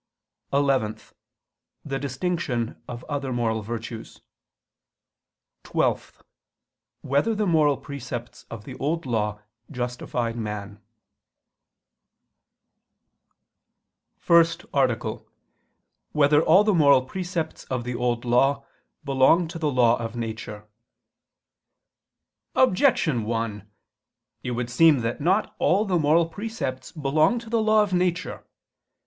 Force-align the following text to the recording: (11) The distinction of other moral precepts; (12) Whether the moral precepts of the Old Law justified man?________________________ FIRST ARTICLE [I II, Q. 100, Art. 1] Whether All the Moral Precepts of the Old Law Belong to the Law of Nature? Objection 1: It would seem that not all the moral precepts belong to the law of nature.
(11) 0.51 0.97
The 1.85 1.99
distinction 1.99 2.81
of 2.87 3.03
other 3.03 3.31
moral 3.31 3.63
precepts; 3.63 4.19
(12) 5.63 6.23
Whether 7.01 7.35
the 7.35 7.45
moral 7.45 7.77
precepts 7.77 8.47
of 8.49 8.63
the 8.63 8.73
Old 8.79 9.05
Law 9.05 9.41
justified 9.69 10.35
man?________________________ 10.35 10.77
FIRST 14.17 14.65
ARTICLE 14.73 15.11
[I 15.11 15.19
II, 15.21 15.21
Q. 15.23 15.29
100, 16.13 16.15
Art. 16.15 16.15
1] 16.15 16.19
Whether 16.19 16.41
All 16.49 16.63
the 16.63 16.73
Moral 16.73 17.03
Precepts 17.03 17.65
of 17.65 17.83
the 17.83 17.93
Old 17.93 18.25
Law 18.25 18.65
Belong 19.03 19.47
to 19.49 19.59
the 19.59 19.69
Law 19.69 19.97
of 19.99 20.15
Nature? 20.15 20.67
Objection 22.55 23.23
1: 23.23 23.69
It 24.41 24.51
would 24.53 24.71
seem 24.71 25.01
that 25.01 25.21
not 25.21 25.55
all 25.59 25.85
the 25.85 25.99
moral 25.99 26.27
precepts 26.27 26.91
belong 26.91 27.37
to 27.37 27.51
the 27.51 27.61
law 27.61 27.83
of 27.83 27.93
nature. 27.93 28.43